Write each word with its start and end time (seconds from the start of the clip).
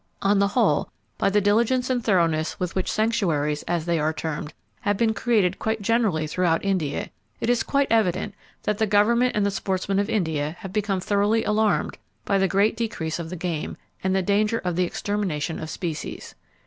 On 0.23 0.39
the 0.39 0.47
whole, 0.47 0.89
by 1.19 1.29
the 1.29 1.39
diligence 1.39 1.87
and 1.91 2.03
thoroughness 2.03 2.59
with 2.59 2.73
which 2.73 2.91
sanctuaries, 2.91 3.61
as 3.67 3.85
they 3.85 3.99
are 3.99 4.11
termed, 4.11 4.51
have 4.79 4.97
been 4.97 5.13
created 5.13 5.59
quite 5.59 5.83
generally 5.83 6.25
throughout 6.25 6.65
India, 6.65 7.11
it 7.39 7.51
is 7.51 7.61
quite 7.61 7.85
evident 7.91 8.33
that 8.63 8.79
the 8.79 8.87
government 8.87 9.35
and 9.35 9.45
the 9.45 9.51
sportsmen 9.51 9.99
of 9.99 10.09
India 10.09 10.55
have 10.61 10.73
become 10.73 11.01
thoroughly 11.01 11.43
alarmed 11.43 11.99
by 12.25 12.39
the 12.39 12.47
great 12.47 12.75
decrease 12.75 13.19
of 13.19 13.29
the 13.29 13.35
game, 13.35 13.77
and 14.03 14.15
the 14.15 14.23
danger 14.23 14.57
of 14.65 14.75
the 14.75 14.85
extermination 14.85 15.59
of 15.59 15.69
species. 15.69 16.33